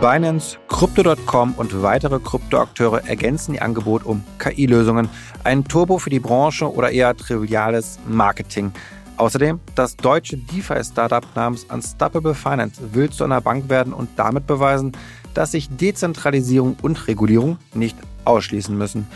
[0.00, 5.10] Binance, Crypto.com und weitere Kryptoakteure ergänzen ihr Angebot um KI-Lösungen,
[5.44, 8.72] ein Turbo für die Branche oder eher triviales Marketing.
[9.18, 14.92] Außerdem, das deutsche DeFi-Startup namens Unstoppable Finance will zu einer Bank werden und damit beweisen,
[15.34, 19.06] dass sich Dezentralisierung und Regulierung nicht ausschließen müssen.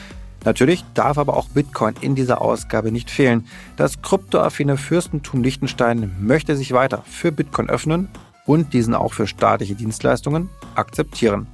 [0.45, 3.47] Natürlich darf aber auch Bitcoin in dieser Ausgabe nicht fehlen.
[3.79, 8.11] Das kryptoaffine Fürstentum Liechtenstein möchte sich weiter für Bitcoin öffnen
[8.47, 11.47] und diesen auch für staatliche Dienstleistungen akzeptieren.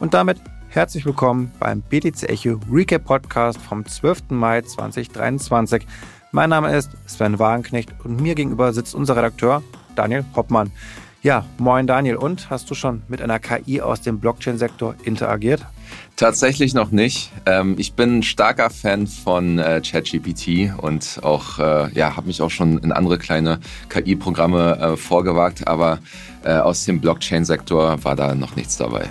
[0.00, 4.30] Und damit herzlich willkommen beim BTC Echo Recap Podcast vom 12.
[4.30, 5.86] Mai 2023.
[6.32, 9.62] Mein Name ist Sven Wagenknecht und mir gegenüber sitzt unser Redakteur
[9.94, 10.72] Daniel Hoppmann.
[11.22, 12.16] Ja, moin Daniel.
[12.16, 15.64] Und hast du schon mit einer KI aus dem Blockchain-Sektor interagiert?
[16.16, 17.30] Tatsächlich noch nicht.
[17.46, 22.42] Ähm, ich bin ein starker Fan von äh, ChatGPT und auch, äh, ja, habe mich
[22.42, 25.98] auch schon in andere kleine KI-Programme äh, vorgewagt, aber
[26.44, 29.08] aus dem Blockchain-Sektor war da noch nichts dabei.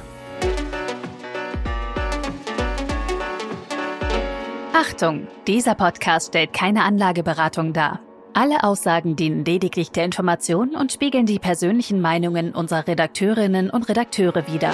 [4.74, 8.02] Achtung, dieser Podcast stellt keine Anlageberatung dar.
[8.34, 14.48] Alle Aussagen dienen lediglich der Information und spiegeln die persönlichen Meinungen unserer Redakteurinnen und Redakteure
[14.48, 14.74] wider.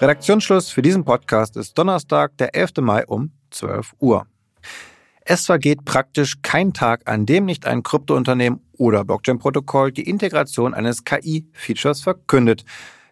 [0.00, 2.78] Redaktionsschluss für diesen Podcast ist Donnerstag, der 11.
[2.80, 4.26] Mai um 12 Uhr.
[5.26, 11.04] Es vergeht praktisch kein Tag, an dem nicht ein Kryptounternehmen oder Blockchain-Protokoll die Integration eines
[11.04, 12.64] KI-Features verkündet.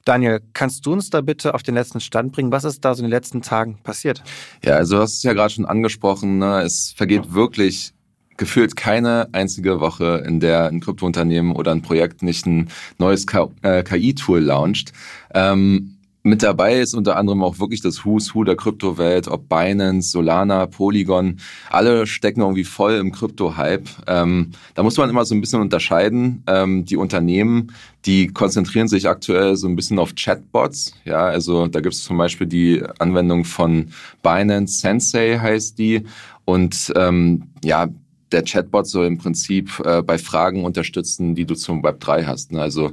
[0.06, 2.52] Daniel, kannst du uns da bitte auf den letzten Stand bringen?
[2.52, 4.22] Was ist da so in den letzten Tagen passiert?
[4.64, 6.38] Ja, also du hast es ja gerade schon angesprochen.
[6.38, 6.62] Ne?
[6.62, 7.92] Es vergeht wirklich
[8.38, 14.38] gefühlt keine einzige Woche, in der ein Kryptounternehmen oder ein Projekt nicht ein neues KI-Tool
[14.38, 14.94] äh, launcht.
[15.34, 20.10] Ähm, mit dabei ist unter anderem auch wirklich das Who's Who der Kryptowelt, ob Binance,
[20.10, 21.38] Solana, Polygon,
[21.70, 23.88] alle stecken irgendwie voll im Krypto-Hype.
[24.06, 26.42] Ähm, da muss man immer so ein bisschen unterscheiden.
[26.46, 27.72] Ähm, die Unternehmen,
[28.04, 30.94] die konzentrieren sich aktuell so ein bisschen auf Chatbots.
[31.04, 33.90] Ja, also da gibt es zum Beispiel die Anwendung von
[34.22, 36.04] Binance, Sensei heißt die.
[36.44, 37.88] Und ähm, ja,
[38.32, 42.52] der Chatbot soll im Prinzip äh, bei Fragen unterstützen, die du zum Web 3 hast.
[42.52, 42.60] Ne?
[42.60, 42.92] Also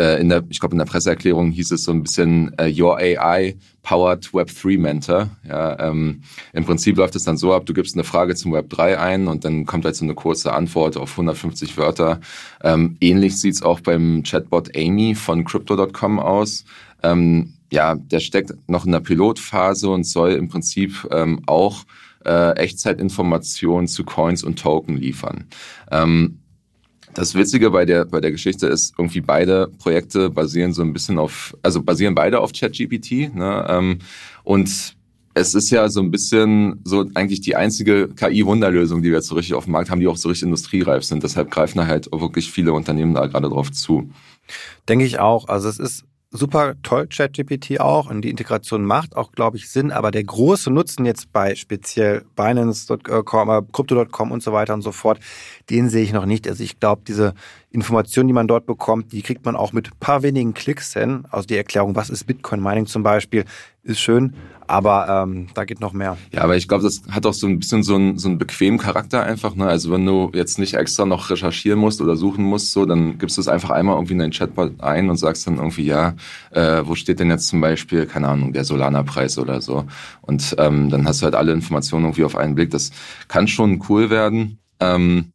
[0.00, 2.96] äh, in der, ich glaube in der Presseerklärung hieß es so ein bisschen äh, Your
[2.96, 5.30] AI powered Web 3 Mentor.
[5.46, 6.22] Ja, ähm,
[6.52, 9.28] Im Prinzip läuft es dann so ab, du gibst eine Frage zum Web 3 ein
[9.28, 12.20] und dann kommt halt so eine kurze Antwort auf 150 Wörter.
[12.62, 16.64] Ähm, ähnlich sieht's auch beim Chatbot Amy von Crypto.com aus.
[17.02, 21.84] Ähm, ja, der steckt noch in der Pilotphase und soll im Prinzip ähm, auch
[22.24, 25.44] äh, Echtzeitinformationen zu Coins und Token liefern.
[25.90, 26.38] Ähm,
[27.14, 31.18] das Witzige bei der, bei der Geschichte ist, irgendwie beide Projekte basieren so ein bisschen
[31.18, 33.34] auf, also basieren beide auf ChatGPT.
[33.34, 33.66] Ne?
[33.68, 33.98] Ähm,
[34.42, 34.94] und
[35.34, 39.34] es ist ja so ein bisschen so eigentlich die einzige KI-Wunderlösung, die wir jetzt so
[39.34, 41.22] richtig auf dem Markt haben, die auch so richtig industriereif sind.
[41.22, 44.10] Deshalb greifen da halt wirklich viele Unternehmen da gerade drauf zu.
[44.88, 45.48] Denke ich auch.
[45.48, 46.04] Also es ist
[46.34, 49.92] super toll, ChatGPT auch und die Integration macht auch, glaube ich, Sinn.
[49.92, 54.90] Aber der große Nutzen jetzt bei speziell Binance.com, äh, Crypto.com und so weiter und so
[54.90, 55.20] fort,
[55.70, 56.48] den sehe ich noch nicht.
[56.48, 57.34] Also ich glaube, diese
[57.74, 61.24] Informationen, die man dort bekommt, die kriegt man auch mit paar wenigen Klicks hin.
[61.30, 63.44] Also die Erklärung, was ist Bitcoin Mining zum Beispiel,
[63.82, 64.34] ist schön,
[64.68, 66.16] aber ähm, da geht noch mehr.
[66.32, 68.78] Ja, aber ich glaube, das hat auch so ein bisschen so einen, so einen bequemen
[68.78, 69.56] Charakter einfach.
[69.56, 69.66] Ne?
[69.66, 73.36] Also wenn du jetzt nicht extra noch recherchieren musst oder suchen musst, so, dann gibst
[73.36, 76.14] du es einfach einmal irgendwie in dein Chatbot ein und sagst dann irgendwie, ja,
[76.52, 79.84] äh, wo steht denn jetzt zum Beispiel, keine Ahnung, der Solana-Preis oder so.
[80.22, 82.70] Und ähm, dann hast du halt alle Informationen irgendwie auf einen Blick.
[82.70, 82.92] Das
[83.26, 84.58] kann schon cool werden.
[84.78, 85.33] Ähm,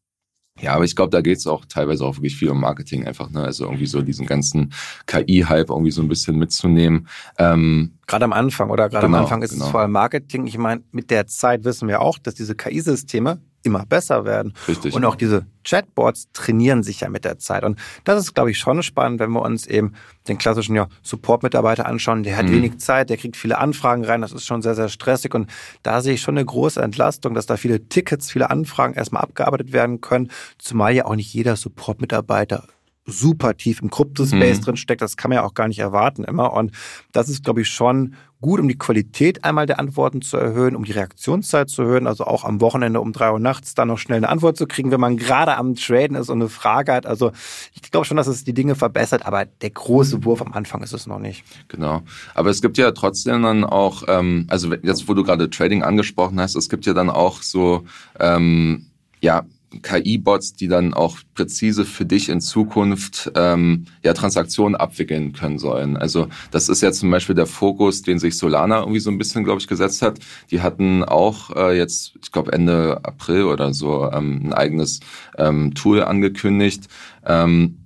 [0.61, 3.43] ja, aber ich glaube, da geht's auch teilweise auch wirklich viel um Marketing einfach, ne?
[3.43, 4.73] Also irgendwie so diesen ganzen
[5.05, 7.07] KI-Hype irgendwie so ein bisschen mitzunehmen.
[7.37, 8.89] Ähm, gerade am Anfang, oder?
[8.89, 9.65] Gerade genau, am Anfang ist genau.
[9.65, 10.47] es vor allem Marketing.
[10.47, 14.53] Ich meine, mit der Zeit wissen wir auch, dass diese KI-Systeme immer besser werden.
[14.67, 14.93] Richtig.
[14.93, 17.63] Und auch diese Chatbots trainieren sich ja mit der Zeit.
[17.63, 19.93] Und das ist, glaube ich, schon spannend, wenn wir uns eben
[20.27, 22.23] den klassischen ja, Support-Mitarbeiter anschauen.
[22.23, 22.53] Der hat mhm.
[22.53, 24.21] wenig Zeit, der kriegt viele Anfragen rein.
[24.21, 25.33] Das ist schon sehr, sehr stressig.
[25.33, 25.49] Und
[25.83, 29.73] da sehe ich schon eine große Entlastung, dass da viele Tickets, viele Anfragen erstmal abgearbeitet
[29.73, 30.29] werden können.
[30.57, 32.67] Zumal ja auch nicht jeder Support-Mitarbeiter
[33.11, 34.63] super tief im Kryptospace mhm.
[34.63, 35.01] drin steckt.
[35.01, 36.53] Das kann man ja auch gar nicht erwarten immer.
[36.53, 36.71] Und
[37.11, 40.85] das ist, glaube ich, schon gut, um die Qualität einmal der Antworten zu erhöhen, um
[40.85, 44.17] die Reaktionszeit zu erhöhen, also auch am Wochenende um drei Uhr nachts dann noch schnell
[44.17, 47.05] eine Antwort zu kriegen, wenn man gerade am Traden ist und eine Frage hat.
[47.05, 47.31] Also
[47.73, 50.93] ich glaube schon, dass es die Dinge verbessert, aber der große Wurf am Anfang ist
[50.93, 51.43] es noch nicht.
[51.67, 52.01] Genau.
[52.33, 56.39] Aber es gibt ja trotzdem dann auch, ähm, also jetzt, wo du gerade Trading angesprochen
[56.39, 57.83] hast, es gibt ja dann auch so,
[58.19, 58.85] ähm,
[59.21, 59.43] ja,
[59.81, 65.97] KI-Bots, die dann auch präzise für dich in Zukunft ähm, ja Transaktionen abwickeln können sollen.
[65.97, 69.43] Also das ist ja zum Beispiel der Fokus, den sich Solana irgendwie so ein bisschen,
[69.43, 70.19] glaube ich, gesetzt hat.
[70.51, 74.99] Die hatten auch äh, jetzt, ich glaube Ende April oder so, ähm, ein eigenes
[75.37, 76.87] ähm, Tool angekündigt.
[77.25, 77.78] Ähm,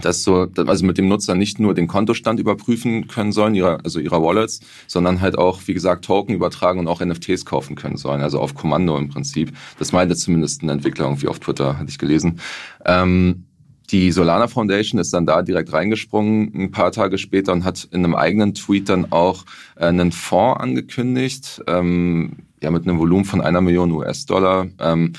[0.00, 4.00] dass so, also mit dem Nutzer nicht nur den Kontostand überprüfen können sollen, ihrer, also
[4.00, 8.20] ihrer Wallets, sondern halt auch, wie gesagt, Token übertragen und auch NFTs kaufen können sollen,
[8.20, 9.52] also auf Kommando im Prinzip.
[9.78, 12.40] Das meinte zumindest ein Entwickler irgendwie auf Twitter, hatte ich gelesen.
[12.84, 13.44] Ähm,
[13.90, 18.04] die Solana Foundation ist dann da direkt reingesprungen ein paar Tage später und hat in
[18.04, 19.44] einem eigenen Tweet dann auch
[19.76, 24.68] äh, einen Fonds angekündigt, ähm, ja mit einem Volumen von einer Million US-Dollar.
[24.78, 25.14] Ähm,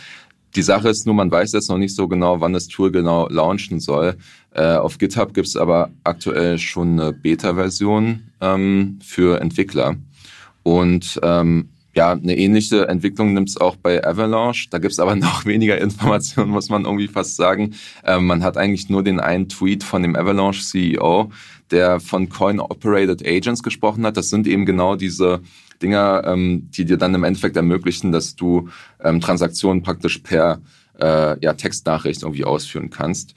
[0.55, 3.27] die Sache ist nur, man weiß jetzt noch nicht so genau, wann das Tool genau
[3.29, 4.17] launchen soll.
[4.53, 9.95] Äh, auf GitHub gibt es aber aktuell schon eine Beta-Version ähm, für Entwickler.
[10.63, 14.67] Und ähm, ja, eine ähnliche Entwicklung nimmt es auch bei Avalanche.
[14.69, 17.75] Da gibt es aber noch weniger Informationen, muss man irgendwie fast sagen.
[18.05, 21.31] Ähm, man hat eigentlich nur den einen Tweet von dem Avalanche CEO,
[21.71, 24.17] der von Coin-Operated Agents gesprochen hat.
[24.17, 25.41] Das sind eben genau diese
[25.81, 28.69] Dinger, ähm, die dir dann im Endeffekt ermöglichen, dass du
[29.01, 30.61] ähm, Transaktionen praktisch per
[30.99, 33.33] äh, ja, Textnachricht irgendwie ausführen kannst.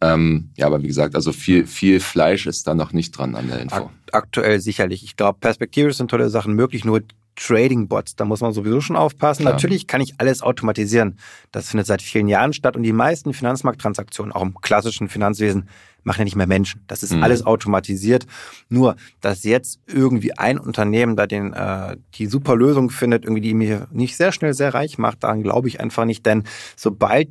[0.00, 3.48] Ähm, ja, aber wie gesagt, also viel, viel Fleisch ist da noch nicht dran an
[3.48, 3.90] der Info.
[4.12, 5.02] Aktuell sicherlich.
[5.02, 7.02] Ich glaube, perspektivisch sind tolle Sachen möglich, nur
[7.38, 9.42] Trading-Bots, da muss man sowieso schon aufpassen.
[9.42, 9.54] Klar.
[9.54, 11.18] Natürlich kann ich alles automatisieren.
[11.52, 15.68] Das findet seit vielen Jahren statt und die meisten Finanzmarkttransaktionen, auch im klassischen Finanzwesen,
[16.02, 16.82] machen ja nicht mehr Menschen.
[16.86, 17.22] Das ist mhm.
[17.22, 18.26] alles automatisiert.
[18.68, 23.54] Nur, dass jetzt irgendwie ein Unternehmen da den, äh, die super Lösung findet, irgendwie die
[23.54, 26.24] mir nicht sehr schnell sehr reich macht, daran glaube ich einfach nicht.
[26.26, 26.44] Denn
[26.76, 27.28] sobald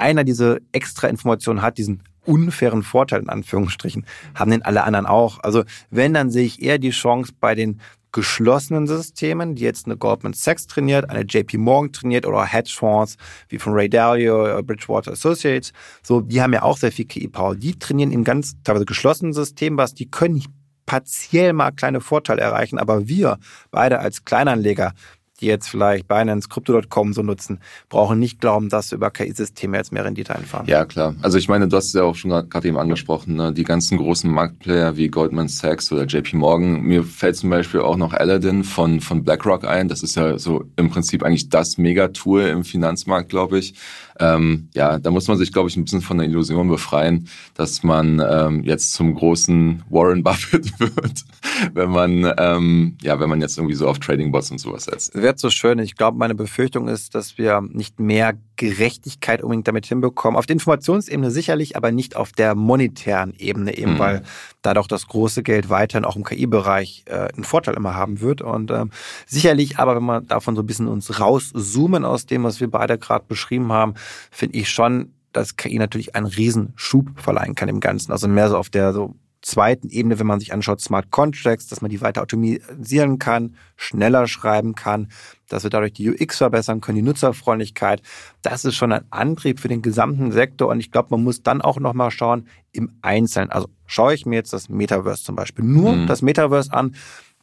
[0.00, 4.04] einer diese extra Information hat, diesen unfairen Vorteil in Anführungsstrichen,
[4.34, 5.38] haben den alle anderen auch.
[5.40, 7.80] Also wenn, dann sehe ich eher die Chance bei den
[8.12, 13.16] geschlossenen Systemen, die jetzt eine Goldman Sachs trainiert, eine JP Morgan trainiert oder Hedgefonds
[13.48, 15.72] wie von Ray Dalio, äh, Bridgewater Associates.
[16.02, 17.54] So, die haben ja auch sehr viel KI-Power.
[17.54, 20.42] Die trainieren in ganz teilweise geschlossenen Systemen was, die können
[20.86, 23.38] partiell mal kleine Vorteile erreichen, aber wir
[23.70, 24.92] beide als Kleinanleger,
[25.40, 30.04] die jetzt vielleicht Binance, Crypto.com so nutzen, brauchen nicht glauben, dass über KI-Systeme jetzt mehr
[30.04, 30.66] Rendite einfahren.
[30.66, 31.14] Ja, klar.
[31.22, 33.52] Also ich meine, du hast es ja auch schon gerade eben angesprochen, ne?
[33.52, 36.82] die ganzen großen Marktplayer wie Goldman Sachs oder JP Morgan.
[36.82, 39.88] Mir fällt zum Beispiel auch noch Aladdin von, von BlackRock ein.
[39.88, 43.74] Das ist ja so im Prinzip eigentlich das Megatool im Finanzmarkt, glaube ich.
[44.20, 47.82] Ähm, ja, da muss man sich, glaube ich, ein bisschen von der Illusion befreien, dass
[47.82, 51.24] man ähm, jetzt zum großen Warren Buffett wird,
[51.72, 55.14] wenn man ähm, ja, wenn man jetzt irgendwie so auf Trading Bots und sowas setzt.
[55.30, 55.78] Wäre so schön.
[55.78, 60.36] Ich glaube, meine Befürchtung ist, dass wir nicht mehr Gerechtigkeit unbedingt damit hinbekommen.
[60.36, 63.98] Auf der Informationsebene sicherlich, aber nicht auf der monetären Ebene eben, mhm.
[64.00, 64.22] weil
[64.60, 68.42] da doch das große Geld weiterhin auch im KI-Bereich äh, einen Vorteil immer haben wird.
[68.42, 68.90] Und ähm,
[69.24, 72.98] sicherlich, aber wenn wir davon so ein bisschen uns rauszoomen aus dem, was wir beide
[72.98, 73.94] gerade beschrieben haben,
[74.32, 78.10] finde ich schon, dass KI natürlich einen Riesenschub verleihen kann im Ganzen.
[78.10, 79.14] Also mehr so auf der so
[79.50, 84.26] zweiten Ebene, wenn man sich anschaut, Smart Contracts, dass man die weiter automatisieren kann, schneller
[84.26, 85.08] schreiben kann,
[85.48, 88.02] dass wir dadurch die UX verbessern können, die Nutzerfreundlichkeit.
[88.42, 91.60] Das ist schon ein Antrieb für den gesamten Sektor und ich glaube, man muss dann
[91.60, 93.50] auch nochmal schauen im Einzelnen.
[93.50, 96.06] Also schaue ich mir jetzt das Metaverse zum Beispiel nur mhm.
[96.06, 96.94] das Metaverse an,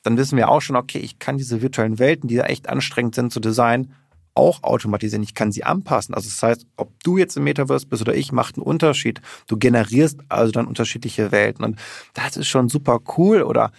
[0.03, 3.15] dann wissen wir auch schon, okay, ich kann diese virtuellen Welten, die ja echt anstrengend
[3.15, 3.94] sind zu designen,
[4.38, 5.24] auch automatisieren.
[5.24, 6.13] Ich kann sie anpassen.
[6.13, 9.19] Also das heißt, ob du jetzt im Metaverse bist oder ich, macht einen Unterschied.
[9.48, 11.66] Du generierst also dann unterschiedliche Welten.
[11.66, 11.80] Und
[12.13, 13.42] das ist schon super cool.
[13.42, 13.72] Oder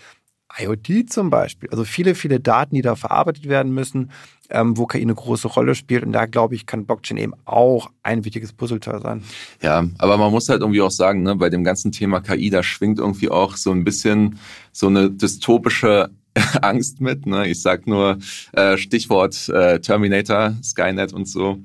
[0.58, 1.68] IoT zum Beispiel.
[1.70, 4.10] Also viele, viele Daten, die da verarbeitet werden müssen,
[4.50, 6.04] ähm, wo KI eine große Rolle spielt.
[6.04, 9.22] Und da glaube ich, kann Blockchain eben auch ein wichtiges Puzzleteil sein.
[9.62, 12.62] Ja, aber man muss halt irgendwie auch sagen, ne, bei dem ganzen Thema KI, da
[12.62, 14.38] schwingt irgendwie auch so ein bisschen
[14.72, 16.10] so eine dystopische
[16.62, 17.26] Angst mit.
[17.26, 17.48] Ne?
[17.48, 18.18] Ich sag nur
[18.52, 21.58] äh, Stichwort äh, Terminator, Skynet und so.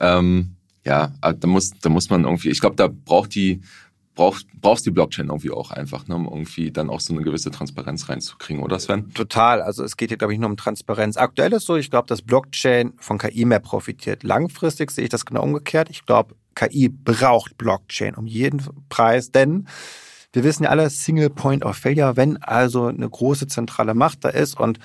[0.00, 3.60] Ähm, ja, da muss, da muss man irgendwie, ich glaube, da braucht die,
[4.14, 7.50] braucht, brauchst die Blockchain irgendwie auch einfach, ne, um irgendwie dann auch so eine gewisse
[7.50, 9.12] Transparenz reinzukriegen, oder Sven?
[9.14, 9.62] Total.
[9.62, 11.16] Also es geht hier, glaube ich, nur um Transparenz.
[11.16, 14.22] Aktuell ist so, ich glaube, dass Blockchain von KI mehr profitiert.
[14.22, 15.88] Langfristig sehe ich das genau umgekehrt.
[15.90, 19.68] Ich glaube, KI braucht Blockchain um jeden Preis, denn
[20.32, 24.28] wir wissen ja alle, Single Point of Failure, wenn also eine große zentrale Macht da
[24.28, 24.78] ist und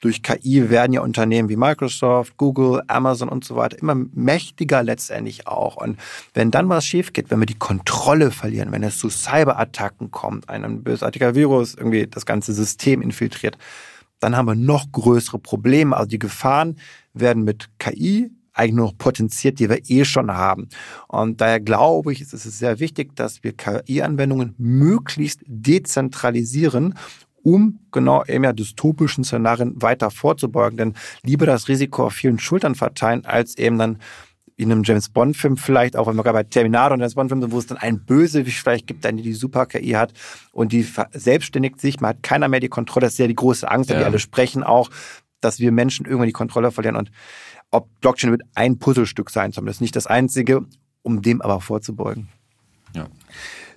[0.00, 5.46] durch KI werden ja Unternehmen wie Microsoft, Google, Amazon und so weiter immer mächtiger letztendlich
[5.46, 5.76] auch.
[5.76, 5.98] Und
[6.32, 10.48] wenn dann was schief geht, wenn wir die Kontrolle verlieren, wenn es zu Cyberattacken kommt,
[10.48, 13.58] ein bösartiger Virus irgendwie das ganze System infiltriert,
[14.20, 15.96] dann haben wir noch größere Probleme.
[15.96, 16.76] Also die Gefahren
[17.12, 20.68] werden mit KI eigentlich nur noch potenziert, die wir eh schon haben.
[21.08, 26.94] Und daher glaube ich, ist es sehr wichtig, dass wir KI-Anwendungen möglichst dezentralisieren,
[27.42, 30.76] um genau eben ja dystopischen Szenarien weiter vorzubeugen.
[30.76, 33.98] Denn lieber das Risiko auf vielen Schultern verteilen, als eben dann
[34.60, 37.52] in einem James Bond-Film vielleicht, auch wenn wir gerade bei Terminator und James Bond-Film sind,
[37.52, 40.12] wo es dann einen Bösewicht vielleicht gibt, der die Super-KI hat
[40.52, 43.70] und die selbstständigt sich, man hat keiner mehr die Kontrolle, das ist ja die große
[43.70, 43.98] Angst, ja.
[43.98, 44.90] die alle sprechen auch,
[45.40, 47.10] dass wir Menschen irgendwann die Kontrolle verlieren und
[47.70, 50.66] ob Blockchain wird ein Puzzlestück sein, zumindest nicht das einzige,
[51.02, 52.28] um dem aber vorzubeugen.
[52.94, 53.06] Ja.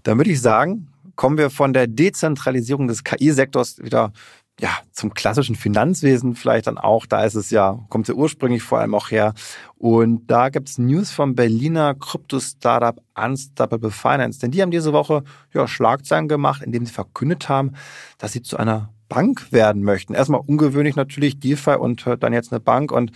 [0.04, 4.12] Dann würde ich sagen, kommen wir von der Dezentralisierung des KI-Sektors wieder
[4.60, 7.06] ja, zum klassischen Finanzwesen vielleicht dann auch.
[7.06, 9.34] Da ist es ja, kommt ja ursprünglich vor allem auch her.
[9.78, 14.40] Und da gibt es News vom Berliner Krypto-Startup Unstoppable Finance.
[14.40, 15.24] Denn die haben diese Woche
[15.54, 17.74] ja, Schlagzeilen gemacht, indem sie verkündet haben,
[18.20, 20.14] dass sie zu einer Bank werden möchten.
[20.14, 22.92] Erstmal ungewöhnlich natürlich DeFi und dann jetzt eine Bank.
[22.92, 23.12] Und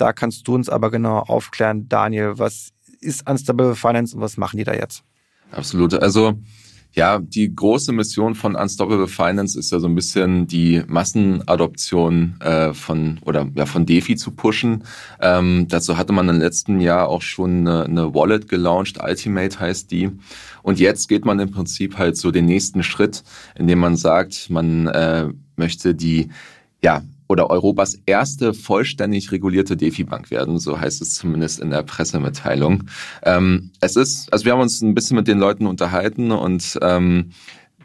[0.00, 4.56] da kannst du uns aber genau aufklären, Daniel, was ist Unstoppable Finance und was machen
[4.56, 5.02] die da jetzt?
[5.52, 5.94] Absolut.
[5.94, 6.38] Also
[6.92, 12.74] ja, die große Mission von Unstoppable Finance ist ja so ein bisschen die Massenadoption äh,
[12.74, 14.82] von oder ja von DeFi zu pushen.
[15.20, 19.90] Ähm, dazu hatte man im letzten Jahr auch schon eine, eine Wallet gelauncht, Ultimate heißt
[19.92, 20.10] die.
[20.62, 23.22] Und jetzt geht man im Prinzip halt so den nächsten Schritt,
[23.54, 26.30] indem man sagt, man äh, möchte die
[26.82, 32.82] ja oder Europas erste vollständig regulierte DeFi-Bank werden, so heißt es zumindest in der Pressemitteilung.
[33.22, 37.30] Ähm, es ist, also wir haben uns ein bisschen mit den Leuten unterhalten und ähm,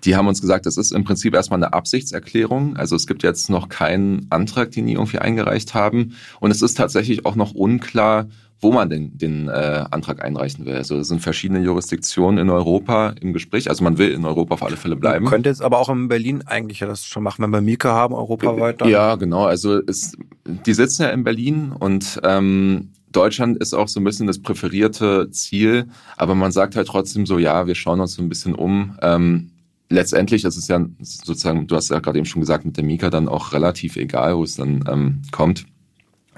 [0.04, 2.76] die haben uns gesagt, es ist im Prinzip erstmal eine Absichtserklärung.
[2.76, 6.16] Also es gibt jetzt noch keinen Antrag, den die irgendwie eingereicht haben.
[6.40, 8.28] Und es ist tatsächlich auch noch unklar,
[8.66, 10.74] wo man den, den äh, Antrag einreichen will.
[10.74, 13.70] Also es sind verschiedene Jurisdiktionen in Europa im Gespräch.
[13.70, 15.26] Also man will in Europa auf alle Fälle bleiben.
[15.26, 18.16] Man könnte jetzt aber auch in Berlin eigentlich das schon machen, wenn wir Mika haben,
[18.16, 18.82] europaweit.
[18.82, 18.90] Dann.
[18.90, 19.46] Ja, genau.
[19.46, 20.18] Also es,
[20.48, 25.30] die sitzen ja in Berlin und ähm, Deutschland ist auch so ein bisschen das präferierte
[25.30, 25.86] Ziel,
[26.18, 28.98] aber man sagt halt trotzdem so, ja, wir schauen uns so ein bisschen um.
[29.04, 29.52] Ähm,
[29.90, 33.12] letztendlich ist es ja sozusagen, du hast ja gerade eben schon gesagt, mit der Mika
[33.12, 35.68] dann auch relativ egal, wo es dann ähm, kommt.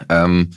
[0.09, 0.49] Ähm,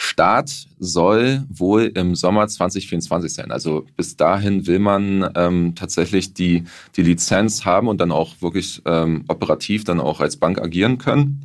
[0.00, 3.50] Start soll wohl im Sommer 2024 sein.
[3.50, 6.62] Also bis dahin will man ähm, tatsächlich die,
[6.96, 11.42] die Lizenz haben und dann auch wirklich ähm, operativ dann auch als Bank agieren können.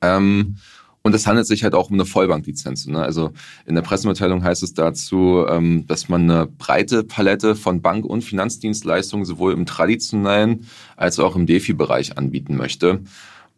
[0.00, 0.56] Ähm,
[1.02, 2.88] und es handelt sich halt auch um eine Vollbanklizenz.
[2.88, 3.00] Ne?
[3.00, 3.30] Also
[3.64, 8.22] in der Pressemitteilung heißt es dazu, ähm, dass man eine breite Palette von Bank- und
[8.22, 10.66] Finanzdienstleistungen sowohl im traditionellen
[10.96, 13.02] als auch im DeFi-Bereich anbieten möchte.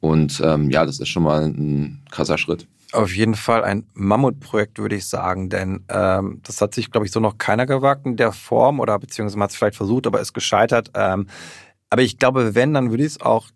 [0.00, 2.66] Und ähm, ja, das ist schon mal ein krasser Schritt.
[2.92, 7.12] Auf jeden Fall ein Mammutprojekt, würde ich sagen, denn ähm, das hat sich, glaube ich,
[7.12, 10.20] so noch keiner gewagt in der Form oder beziehungsweise man hat es vielleicht versucht, aber
[10.20, 10.90] ist gescheitert.
[10.94, 11.26] Ähm,
[11.88, 13.48] aber ich glaube, wenn, dann würde ich es auch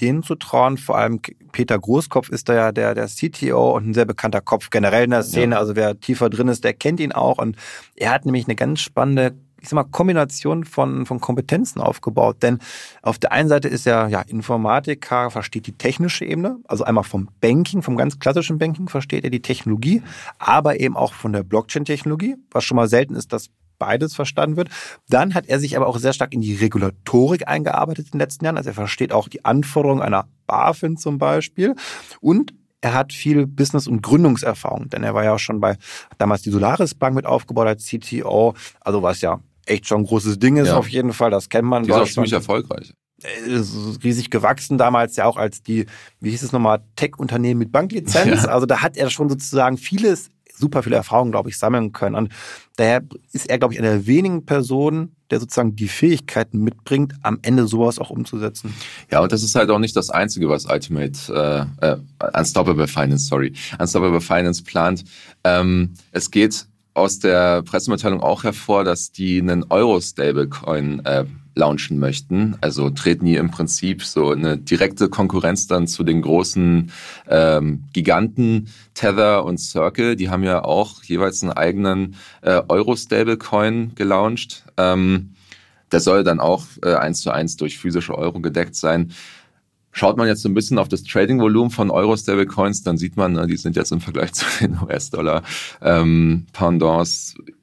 [0.00, 0.78] denen zu trauen.
[0.78, 1.20] Vor allem
[1.52, 5.10] Peter Großkopf ist da ja der, der CTO und ein sehr bekannter Kopf generell in
[5.10, 5.56] der Szene.
[5.56, 5.60] Ja.
[5.60, 7.38] Also wer tiefer drin ist, der kennt ihn auch.
[7.38, 7.56] Und
[7.96, 12.42] er hat nämlich eine ganz spannende ich sag mal, Kombination von, von Kompetenzen aufgebaut.
[12.42, 12.58] Denn
[13.02, 17.28] auf der einen Seite ist er ja Informatiker, versteht die technische Ebene, also einmal vom
[17.40, 20.02] Banking, vom ganz klassischen Banking versteht er die Technologie,
[20.38, 24.70] aber eben auch von der Blockchain-Technologie, was schon mal selten ist, dass beides verstanden wird.
[25.08, 28.44] Dann hat er sich aber auch sehr stark in die Regulatorik eingearbeitet in den letzten
[28.44, 28.56] Jahren.
[28.56, 31.74] Also er versteht auch die Anforderungen einer BaFin zum Beispiel.
[32.20, 35.76] Und er hat viel Business- und Gründungserfahrung, denn er war ja auch schon bei
[36.18, 40.38] damals die Solaris Bank mit aufgebaut als CTO, also was ja echt schon ein großes
[40.38, 40.76] Ding ist ja.
[40.76, 41.84] auf jeden Fall, das kennt man.
[41.84, 42.92] Die ist auch ziemlich erfolgreich.
[43.46, 45.86] Ist riesig gewachsen damals ja auch als die,
[46.20, 48.44] wie hieß es nochmal, Tech-Unternehmen mit Banklizenz.
[48.44, 48.48] Ja.
[48.50, 52.14] Also da hat er schon sozusagen vieles, super viele Erfahrungen, glaube ich, sammeln können.
[52.14, 52.32] Und
[52.76, 57.40] daher ist er, glaube ich, einer der wenigen Personen, der sozusagen die Fähigkeiten mitbringt, am
[57.42, 58.72] Ende sowas auch umzusetzen.
[59.10, 61.96] Ja, und das ist halt auch nicht das Einzige, was Ultimate, äh, äh,
[62.38, 65.04] Unstoppable Finance, sorry, Unstoppable Finance plant.
[65.42, 66.67] Ähm, es geht
[66.98, 71.24] aus der Pressemitteilung auch hervor, dass die einen Euro-Stablecoin äh,
[71.54, 72.56] launchen möchten.
[72.60, 76.90] Also treten die im Prinzip so eine direkte Konkurrenz dann zu den großen
[77.28, 80.16] ähm, Giganten Tether und Circle.
[80.16, 84.64] Die haben ja auch jeweils einen eigenen äh, Euro-Stablecoin gelauncht.
[84.76, 85.34] Ähm,
[85.92, 89.12] der soll dann auch äh, eins zu eins durch physische Euro gedeckt sein.
[89.92, 93.46] Schaut man jetzt so ein bisschen auf das Trading-Volumen von Euro-Stablecoins, dann sieht man, ne,
[93.46, 95.42] die sind jetzt im Vergleich zu den US-Dollar
[95.82, 96.46] ähm,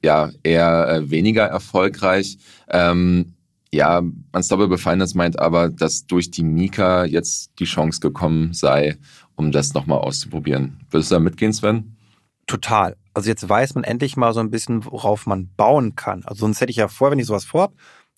[0.02, 2.38] ja eher äh, weniger erfolgreich.
[2.68, 3.34] Ähm,
[3.72, 4.02] ja,
[4.32, 8.96] Unstoppable Finance meint aber, dass durch die Mika jetzt die Chance gekommen sei,
[9.34, 10.80] um das nochmal auszuprobieren.
[10.90, 11.96] Würdest du da mitgehen, Sven?
[12.46, 12.96] Total.
[13.12, 16.22] Also jetzt weiß man endlich mal so ein bisschen, worauf man bauen kann.
[16.24, 17.72] Also sonst hätte ich ja vor, wenn ich sowas vorhab,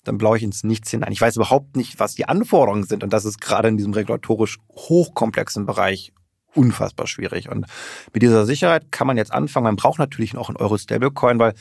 [0.09, 1.13] dann blaue ich ins Nichts hinein.
[1.13, 3.05] Ich weiß überhaupt nicht, was die Anforderungen sind.
[3.05, 6.13] Und das ist gerade in diesem regulatorisch hochkomplexen Bereich
[6.55, 7.49] unfassbar schwierig.
[7.49, 7.67] Und
[8.13, 9.65] mit dieser Sicherheit kann man jetzt anfangen.
[9.65, 11.55] Man braucht natürlich auch einen Euro-Stablecoin, weil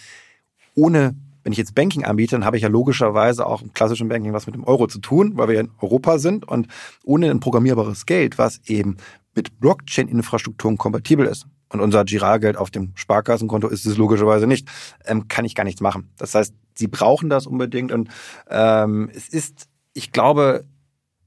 [0.73, 4.33] ohne, wenn ich jetzt Banking anbiete, dann habe ich ja logischerweise auch im klassischen Banking
[4.33, 6.47] was mit dem Euro zu tun, weil wir ja in Europa sind.
[6.47, 6.67] Und
[7.03, 8.97] ohne ein programmierbares Geld, was eben
[9.35, 14.69] mit Blockchain-Infrastrukturen kompatibel ist, und unser Giralgeld auf dem Sparkassenkonto ist es logischerweise nicht,
[15.05, 16.09] ähm, kann ich gar nichts machen.
[16.17, 18.09] Das heißt, sie brauchen das unbedingt und
[18.49, 20.65] ähm, es ist, ich glaube,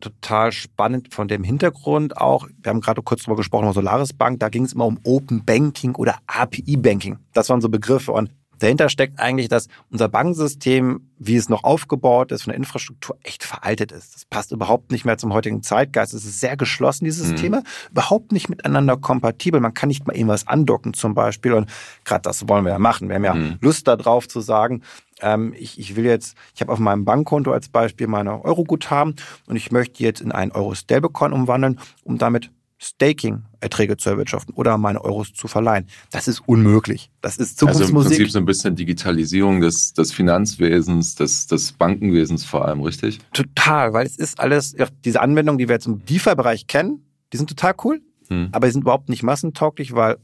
[0.00, 2.48] total spannend von dem Hintergrund auch.
[2.62, 5.94] Wir haben gerade kurz drüber gesprochen, Solaris Bank, da ging es immer um Open Banking
[5.94, 7.18] oder API Banking.
[7.32, 12.30] Das waren so Begriffe und Dahinter steckt eigentlich, dass unser Bankensystem, wie es noch aufgebaut
[12.32, 14.14] ist, von der Infrastruktur echt veraltet ist.
[14.14, 16.14] Das passt überhaupt nicht mehr zum heutigen Zeitgeist.
[16.14, 17.90] Es ist sehr geschlossen, diese Systeme, mhm.
[17.90, 19.60] überhaupt nicht miteinander kompatibel.
[19.60, 21.52] Man kann nicht mal irgendwas andocken zum Beispiel.
[21.52, 21.70] Und
[22.04, 23.08] gerade das wollen wir ja machen.
[23.08, 23.58] Wir haben ja mhm.
[23.60, 24.82] Lust darauf zu sagen,
[25.22, 29.56] ähm, ich, ich will jetzt, ich habe auf meinem Bankkonto als Beispiel meine Euro-Guthaben und
[29.56, 32.50] ich möchte jetzt in einen Euro-Stablecoin umwandeln, um damit
[32.82, 35.86] Staking-Erträge zu erwirtschaften oder meine Euros zu verleihen.
[36.10, 37.10] Das ist unmöglich.
[37.20, 37.94] Das ist Zukunftsmusik.
[37.94, 42.80] Also im Prinzip so ein bisschen Digitalisierung des, des Finanzwesens, des, des Bankenwesens vor allem,
[42.80, 43.18] richtig?
[43.34, 47.50] Total, weil es ist alles, diese Anwendungen, die wir jetzt im DeFi-Bereich kennen, die sind
[47.50, 48.48] total cool, hm.
[48.52, 50.16] aber die sind überhaupt nicht massentauglich, weil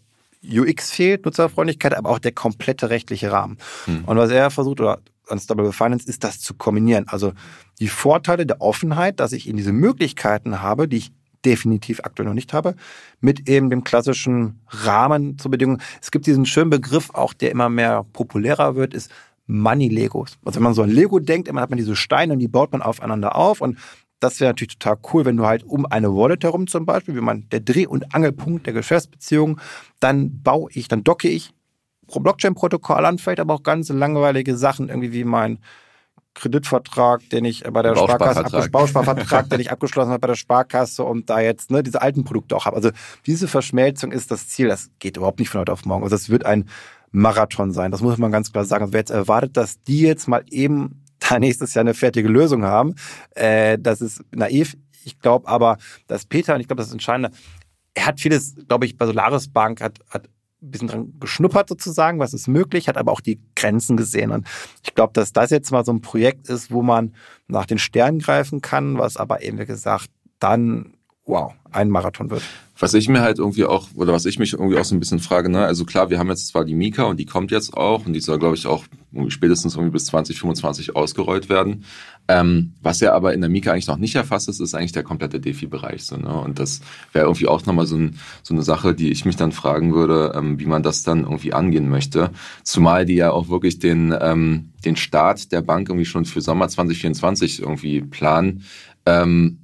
[0.42, 3.58] UX fehlt, Nutzerfreundlichkeit, aber auch der komplette rechtliche Rahmen.
[3.84, 4.04] Hm.
[4.04, 7.06] Und was er versucht, oder Unstable Finance, ist das zu kombinieren.
[7.08, 7.32] Also
[7.80, 11.12] die Vorteile der Offenheit, dass ich in diese Möglichkeiten habe, die ich
[11.46, 12.74] definitiv aktuell noch nicht habe,
[13.20, 15.78] mit eben dem klassischen Rahmen zur Bedingung.
[16.02, 19.10] Es gibt diesen schönen Begriff auch, der immer mehr populärer wird, ist
[19.46, 20.38] Money Legos.
[20.44, 22.72] Also wenn man so an Lego denkt, immer hat man diese Steine und die baut
[22.72, 23.78] man aufeinander auf und
[24.18, 27.20] das wäre natürlich total cool, wenn du halt um eine Wallet herum zum Beispiel, wie
[27.20, 29.60] man der Dreh- und Angelpunkt der Geschäftsbeziehung,
[30.00, 31.52] dann baue ich, dann docke ich
[32.06, 35.58] pro Blockchain-Protokoll an, vielleicht aber auch ganz langweilige Sachen, irgendwie wie mein
[36.36, 41.30] Kreditvertrag, den ich bei der Sparkasse, Bausparvertrag, den ich abgeschlossen habe bei der Sparkasse und
[41.30, 42.76] da jetzt ne, diese alten Produkte auch habe.
[42.76, 42.90] Also
[43.24, 44.68] diese Verschmelzung ist das Ziel.
[44.68, 46.02] Das geht überhaupt nicht von heute auf morgen.
[46.04, 46.68] Also das wird ein
[47.10, 47.90] Marathon sein.
[47.90, 48.82] Das muss man ganz klar sagen.
[48.82, 52.64] Also wer jetzt erwartet, dass die jetzt mal eben da nächstes Jahr eine fertige Lösung
[52.64, 52.94] haben,
[53.34, 54.76] äh, das ist naiv.
[55.04, 57.34] Ich glaube aber, dass Peter, und ich glaube, das ist entscheidend,
[57.94, 60.28] er hat vieles, glaube ich, bei Solaris Bank hat, hat
[60.62, 64.30] ein bisschen dran geschnuppert sozusagen, was ist möglich, hat aber auch die Grenzen gesehen.
[64.30, 64.46] Und
[64.82, 67.14] ich glaube, dass das jetzt mal so ein Projekt ist, wo man
[67.46, 70.95] nach den Sternen greifen kann, was aber eben, wie gesagt, dann,
[71.26, 72.42] wow, ein Marathon wird.
[72.78, 75.18] Was ich mir halt irgendwie auch, oder was ich mich irgendwie auch so ein bisschen
[75.18, 78.04] frage, ne, also klar, wir haben jetzt zwar die Mika und die kommt jetzt auch
[78.04, 78.84] und die soll, glaube ich, auch
[79.28, 81.84] spätestens irgendwie bis 2025 ausgerollt werden.
[82.28, 85.04] Ähm, was ja aber in der Mika eigentlich noch nicht erfasst ist, ist eigentlich der
[85.04, 86.04] komplette Defi-Bereich.
[86.04, 86.34] So, ne?
[86.34, 86.80] Und das
[87.12, 90.34] wäre irgendwie auch nochmal so, ein, so eine Sache, die ich mich dann fragen würde,
[90.36, 92.30] ähm, wie man das dann irgendwie angehen möchte.
[92.62, 96.68] Zumal die ja auch wirklich den, ähm, den Start der Bank irgendwie schon für Sommer
[96.68, 98.64] 2024 irgendwie planen.
[99.06, 99.60] Ähm,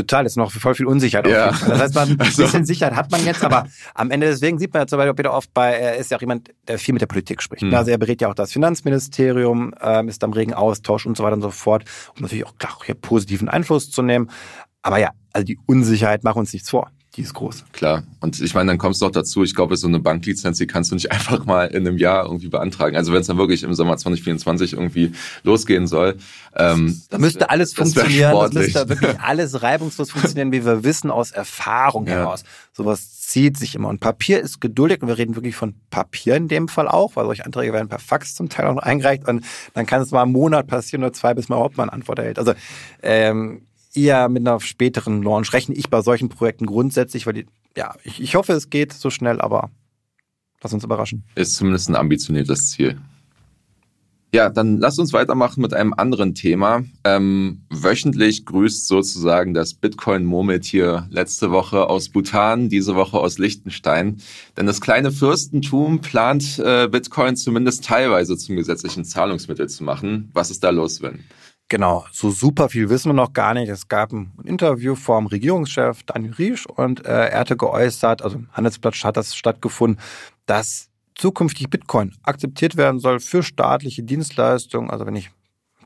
[0.00, 1.26] Total, ist noch voll viel Unsicherheit.
[1.26, 1.46] Ja.
[1.50, 2.42] Das heißt, man, ein also.
[2.42, 5.32] bisschen Sicherheit hat man jetzt, aber am Ende deswegen sieht man ja zum Beispiel Peter
[5.32, 7.62] oft bei, er ist ja auch jemand, der viel mit der Politik spricht.
[7.62, 7.74] Hm.
[7.74, 11.34] Also er berät ja auch das Finanzministerium, ähm, ist am regen Austausch und so weiter
[11.34, 11.84] und so fort,
[12.16, 14.30] um natürlich auch klar hier positiven Einfluss zu nehmen.
[14.82, 17.64] Aber ja, also die Unsicherheit macht uns nichts vor die ist groß.
[17.72, 18.04] Klar.
[18.20, 20.92] Und ich meine, dann kommst du auch dazu, ich glaube, so eine Banklizenz, die kannst
[20.92, 22.96] du nicht einfach mal in einem Jahr irgendwie beantragen.
[22.96, 26.16] Also wenn es dann wirklich im Sommer 2024 irgendwie losgehen soll.
[26.54, 28.32] Ähm, da müsste alles das funktionieren.
[28.32, 32.14] Das müsste wirklich alles reibungslos funktionieren, wie wir wissen aus Erfahrung ja.
[32.14, 32.44] heraus.
[32.72, 33.88] Sowas zieht sich immer.
[33.88, 37.26] Und Papier ist geduldig und wir reden wirklich von Papier in dem Fall auch, weil
[37.26, 39.44] solche Anträge werden per Fax zum Teil auch noch eingereicht und
[39.74, 42.18] dann kann es mal einen Monat passieren oder zwei, bis man überhaupt mal eine Antwort
[42.18, 42.38] erhält.
[42.38, 42.54] Also
[43.02, 43.62] ähm,
[43.94, 48.20] eher mit einer späteren Launch rechne ich bei solchen Projekten grundsätzlich, weil die, ja, ich,
[48.20, 49.70] ich hoffe, es geht so schnell, aber
[50.62, 51.24] lass uns überraschen.
[51.34, 53.00] Ist zumindest ein ambitioniertes Ziel.
[54.32, 56.84] Ja, dann lass uns weitermachen mit einem anderen Thema.
[57.02, 64.18] Ähm, wöchentlich grüßt sozusagen das Bitcoin-Murmeltier letzte Woche aus Bhutan, diese Woche aus Liechtenstein.
[64.56, 70.30] Denn das kleine Fürstentum plant, äh, Bitcoin zumindest teilweise zum gesetzlichen Zahlungsmittel zu machen.
[70.32, 71.24] Was ist da los, Sven?
[71.70, 73.68] Genau, so super viel wissen wir noch gar nicht.
[73.68, 78.48] Es gab ein Interview vom Regierungschef Daniel Riesch und äh, er hatte geäußert, also im
[78.52, 80.02] Handelsblatt hat das stattgefunden,
[80.46, 84.90] dass zukünftig Bitcoin akzeptiert werden soll für staatliche Dienstleistungen.
[84.90, 85.30] Also wenn ich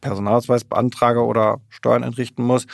[0.00, 2.66] Personalausweis beantrage oder Steuern entrichten muss.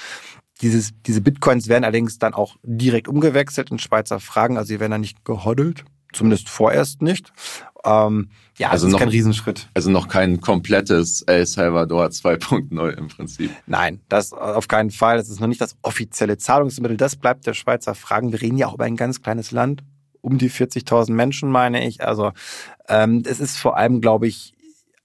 [0.60, 4.56] Dieses, diese Bitcoins werden allerdings dann auch direkt umgewechselt in Schweizer Fragen.
[4.56, 7.32] Also sie werden dann nicht gehoddelt, zumindest vorerst nicht.
[7.84, 9.68] Ähm, ja, also noch, kein Riesenschritt.
[9.74, 13.50] Also noch kein komplettes El Salvador 2.0 im Prinzip.
[13.66, 15.16] Nein, das auf keinen Fall.
[15.16, 16.96] Das ist noch nicht das offizielle Zahlungsmittel.
[16.96, 18.32] Das bleibt der Schweizer Fragen.
[18.32, 19.82] Wir reden ja auch über ein ganz kleines Land.
[20.22, 22.06] Um die 40.000 Menschen, meine ich.
[22.06, 22.32] Also
[22.88, 24.52] ähm, es ist vor allem, glaube ich,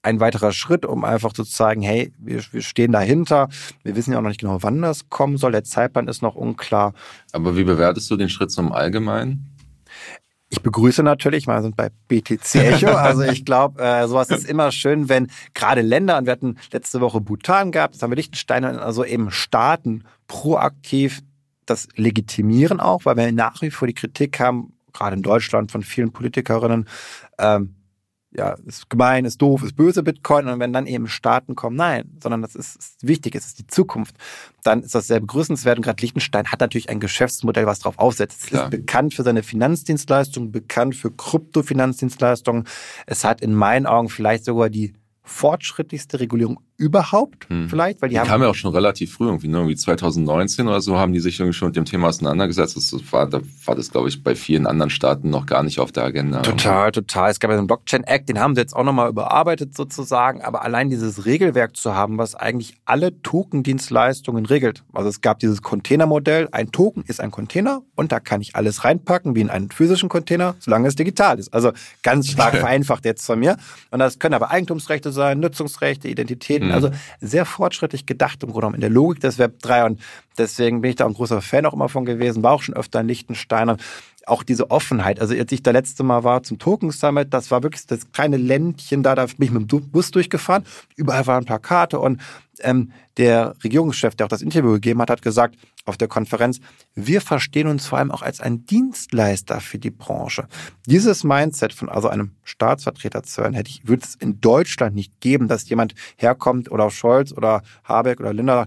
[0.02, 3.48] ein weiterer Schritt, um einfach zu zeigen, hey, wir, wir stehen dahinter.
[3.82, 5.52] Wir wissen ja auch noch nicht genau, wann das kommen soll.
[5.52, 6.92] Der Zeitplan ist noch unklar.
[7.32, 9.55] Aber wie bewertest du den Schritt zum Allgemeinen?
[10.56, 14.72] Ich begrüße natürlich, wir sind bei BTC Echo, also ich glaube, äh, sowas ist immer
[14.72, 18.64] schön, wenn gerade Länder, und wir hatten letzte Woche Bhutan gehabt, das haben wir Liechtenstein,
[18.64, 21.20] also eben Staaten proaktiv
[21.66, 25.82] das legitimieren auch, weil wir nach wie vor die Kritik haben, gerade in Deutschland von
[25.82, 26.88] vielen Politikerinnen,
[27.38, 27.74] ähm,
[28.36, 30.48] ja, ist gemein, ist doof, ist böse Bitcoin.
[30.48, 33.66] Und wenn dann eben Staaten kommen, nein, sondern das ist, ist wichtig, es ist die
[33.66, 34.16] Zukunft,
[34.62, 35.78] dann ist das sehr begrüßenswert.
[35.78, 38.44] Und gerade Liechtenstein hat natürlich ein Geschäftsmodell, was darauf aufsetzt.
[38.44, 42.64] Es ist bekannt für seine Finanzdienstleistungen, bekannt für Kryptofinanzdienstleistungen.
[43.06, 47.68] Es hat in meinen Augen vielleicht sogar die fortschrittlichste Regulierung überhaupt hm.
[47.68, 49.58] vielleicht, weil die, die haben kam ja auch schon relativ früh irgendwie, ne?
[49.58, 52.76] irgendwie 2019 oder so haben die sich irgendwie schon mit dem Thema auseinandergesetzt.
[52.76, 55.90] Das war, da war das glaube ich bei vielen anderen Staaten noch gar nicht auf
[55.90, 56.42] der Agenda.
[56.42, 57.30] Total, total.
[57.30, 60.62] Es gab ja den Blockchain Act, den haben sie jetzt auch nochmal überarbeitet sozusagen, aber
[60.62, 64.84] allein dieses Regelwerk zu haben, was eigentlich alle Token-Dienstleistungen regelt.
[64.92, 68.84] Also es gab dieses Containermodell, ein Token ist ein Container und da kann ich alles
[68.84, 71.54] reinpacken wie in einen physischen Container, solange es digital ist.
[71.54, 73.56] Also ganz stark vereinfacht jetzt von mir.
[73.90, 76.74] Und das können aber Eigentumsrechte sein, Nutzungsrechte, Identitäten Mhm.
[76.74, 80.00] Also sehr fortschrittlich gedacht im Grunde genommen in der Logik des Web 3 und
[80.38, 83.00] deswegen bin ich da ein großer Fan auch immer von gewesen, war auch schon öfter
[83.00, 83.76] in Liechtenstein
[84.26, 85.20] auch diese Offenheit.
[85.20, 88.36] Also als ich da letzte Mal war zum Token Summit, das war wirklich das kleine
[88.36, 90.64] Ländchen da, da bin ich mit dem Bus durchgefahren.
[90.96, 92.20] Überall waren Plakate und
[92.60, 96.58] ähm, der Regierungschef, der auch das Interview gegeben hat, hat gesagt auf der Konferenz,
[96.94, 100.48] wir verstehen uns vor allem auch als ein Dienstleister für die Branche.
[100.86, 105.20] Dieses Mindset von also einem Staatsvertreter zu hören, hätte ich, würde es in Deutschland nicht
[105.20, 108.66] geben, dass jemand herkommt oder Scholz oder Habeck oder Linder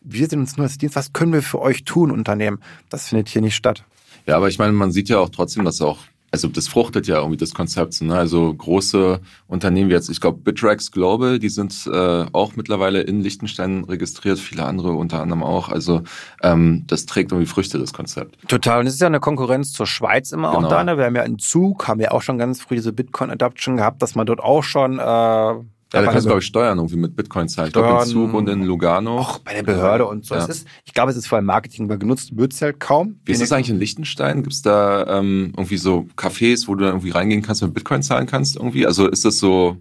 [0.00, 2.60] wir sind uns nur als Dienst, was können wir für euch tun, Unternehmen?
[2.88, 3.84] Das findet hier nicht statt.
[4.26, 5.98] Ja, aber ich meine, man sieht ja auch trotzdem, dass auch
[6.32, 8.00] also das fruchtet ja irgendwie das Konzept.
[8.00, 8.16] Ne?
[8.16, 13.20] Also große Unternehmen wie jetzt, ich glaube, Bittrex Global, die sind äh, auch mittlerweile in
[13.20, 15.68] Liechtenstein registriert, viele andere unter anderem auch.
[15.68, 16.02] Also
[16.42, 18.36] ähm, das trägt irgendwie Früchte, das Konzept.
[18.48, 18.80] Total.
[18.80, 20.66] Und es ist ja eine Konkurrenz zur Schweiz immer genau.
[20.66, 20.82] auch da.
[20.82, 20.96] Ne?
[20.96, 24.14] Wir haben ja einen Zug, haben ja auch schon ganz früh diese Bitcoin-Adoption gehabt, dass
[24.14, 25.54] man dort auch schon äh,
[25.92, 27.68] ja, da kannst du, glaube ich, steuern irgendwie mit Bitcoin zahlen.
[27.68, 29.18] Ich glaube, in Zug und in Lugano.
[29.18, 30.34] Auch bei der Behörde und so.
[30.34, 30.44] Ja.
[30.44, 33.20] ist, ich glaube, es ist vor allem Marketing, weil genutzt wird es halt kaum.
[33.24, 34.42] Wie ist das eigentlich in Liechtenstein?
[34.42, 37.74] Gibt es da ähm, irgendwie so Cafés, wo du dann irgendwie reingehen kannst und mit
[37.74, 38.86] Bitcoin zahlen kannst irgendwie?
[38.86, 39.76] Also ist das so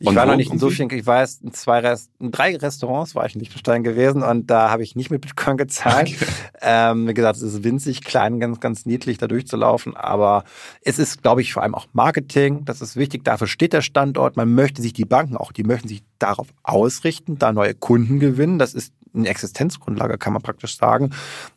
[0.00, 2.56] ich war noch nicht in so vielen, ich war erst in zwei Rest, in drei
[2.56, 6.08] Restaurants war ich in Liechtenstein gewesen und da habe ich nicht mit Bitcoin gezahlt.
[6.08, 6.26] Okay.
[6.60, 10.44] Ähm, wie gesagt, es ist winzig klein, ganz, ganz niedlich da durchzulaufen, aber
[10.82, 12.64] es ist, glaube ich, vor allem auch Marketing.
[12.64, 13.24] Das ist wichtig.
[13.24, 14.36] Dafür steht der Standort.
[14.36, 18.58] Man möchte sich die Banken auch, die möchten sich darauf ausrichten, da neue Kunden gewinnen.
[18.58, 21.10] Das ist eine Existenzgrundlage, kann man praktisch sagen.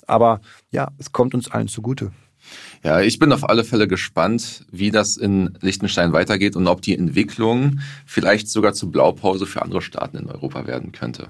[0.08, 2.12] Aber ja, es kommt uns allen zugute.
[2.84, 6.98] Ja, ich bin auf alle Fälle gespannt, wie das in Liechtenstein weitergeht und ob die
[6.98, 11.28] Entwicklung vielleicht sogar zur Blaupause für andere Staaten in Europa werden könnte.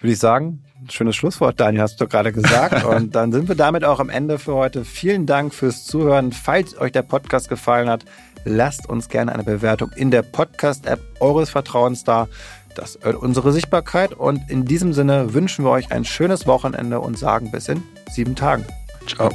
[0.00, 2.84] Würde ich sagen, schönes Schlusswort, Daniel, hast du gerade gesagt.
[2.86, 4.84] Und dann sind wir damit auch am Ende für heute.
[4.84, 6.30] Vielen Dank fürs Zuhören.
[6.30, 8.04] Falls euch der Podcast gefallen hat,
[8.44, 12.28] lasst uns gerne eine Bewertung in der Podcast-App eures Vertrauens da.
[12.76, 14.14] Das erhöht unsere Sichtbarkeit.
[14.14, 18.36] Und in diesem Sinne wünschen wir euch ein schönes Wochenende und sagen bis in sieben
[18.36, 18.64] Tagen.
[19.08, 19.32] Ciao.